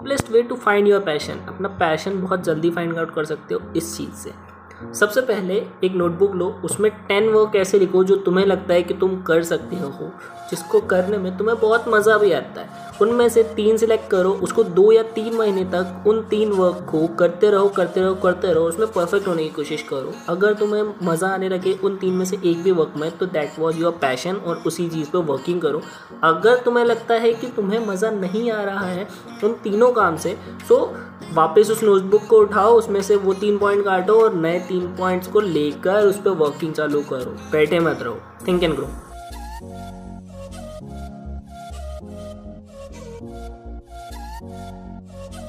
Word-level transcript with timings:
Best 0.00 0.30
way 0.30 0.42
to 0.42 0.56
find 0.56 0.88
your 0.88 1.00
passion 1.00 1.38
अपना 1.48 1.68
passion 1.68 2.20
बहुत 2.22 2.44
जल्दी 2.44 2.70
फाइंड 2.70 2.98
आउट 2.98 3.14
कर 3.14 3.24
सकते 3.24 3.54
हो 3.54 3.72
इस 3.76 3.96
चीज़ 3.96 4.12
से। 4.12 4.32
सबसे 4.94 5.20
पहले 5.20 5.56
एक 5.84 5.92
नोटबुक 5.94 6.34
लो, 6.34 6.46
उसमें 6.64 6.90
टेन 7.06 7.28
वर्क 7.28 7.56
ऐसे 7.56 7.78
लिखो 7.78 8.04
जो 8.04 8.16
तुम्हें 8.16 8.46
लगता 8.46 8.74
है 8.74 8.82
कि 8.82 8.94
तुम 8.94 9.22
कर 9.22 9.42
सकते 9.42 9.76
हो, 9.76 10.10
जिसको 10.50 10.80
करने 10.80 11.18
में 11.18 11.36
तुम्हें 11.38 11.58
बहुत 11.60 11.84
मज़ा 11.88 12.18
भी 12.18 12.32
आता 12.32 12.60
है। 12.60 12.81
उनमें 13.02 13.28
से 13.28 13.42
तीन 13.54 13.76
सिलेक्ट 13.76 14.10
करो, 14.10 14.30
उसको 14.42 14.62
दो 14.64 14.90
या 14.92 15.02
तीन 15.14 15.34
महीने 15.36 15.64
तक 15.72 16.04
उन 16.06 16.20
तीन 16.30 16.52
वर्क 16.52 16.86
को 16.90 17.06
करते 17.16 17.50
रहो 17.50 17.68
करते 17.68 18.00
रहो 18.00 18.14
करते 18.14 18.52
रहो, 18.52 18.64
उसमें 18.64 18.92
परफेक्ट 18.92 19.28
होने 19.28 19.42
की 19.44 19.50
कोशिश 19.50 19.82
करो। 19.82 20.12
अगर 20.28 20.54
तुम्हें 20.54 20.82
मज़ा 21.02 21.28
आने 21.28 21.48
लगे 21.48 21.72
उन 21.74 21.96
तीन 21.96 22.14
में 22.14 22.24
से 22.24 22.36
एक 22.44 22.62
भी 22.62 22.72
वर्क 22.72 22.92
में 22.96 23.10
तो 23.18 23.26
दैट 23.28 23.58
वॉज़ 23.58 23.78
योर 23.78 23.92
पैशन 24.02 24.36
और 24.36 24.62
उसी 24.66 24.88
चीज़ 24.88 25.10
पर 25.10 25.18
वर्किंग 25.30 25.60
करो। 25.60 25.82
अगर 26.24 26.62
तुम्हें 26.64 26.84
लगता 26.84 27.14
है 27.14 27.32
कि 27.32 27.46
तुम्हें 27.56 27.86
मज़ा 27.86 28.10
नहीं 28.10 28.50
आ 28.50 28.62
रहा 28.62 28.86
है 28.86 29.06
उन 29.44 29.52
तीनों 29.64 29.90
काम 29.92 30.16
से 30.16 30.36
सो 30.68 30.78
वापस 31.34 31.70
उस 31.70 31.82
नोटबुक 31.82 32.26
को 32.26 32.38
उठाओ, 32.38 32.72
उसमें 32.72 33.00
से 33.02 33.16
वो 33.16 33.34
तीन 33.34 33.58
पॉइंट 33.58 33.84
काटो 33.84 34.20
और 34.22 34.34
नए 34.36 34.58
तीन 34.68 34.86
पॉइंट्स 34.96 35.28
को 35.28 35.40
लेकर 35.40 36.06
उस 36.06 36.16
पर 36.16 36.30
वर्किंग 36.38 36.72
चालू 36.74 37.00
करो। 37.02 37.36
बैठे 37.52 37.80
मत 37.80 38.02
रहो। 38.02 38.18
Think 38.46 38.62
and 38.62 38.74
grow 38.74 38.88
Thank 43.22 43.82
you. 45.34 45.41